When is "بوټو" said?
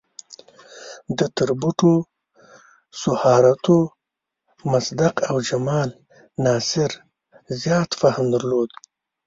1.59-1.93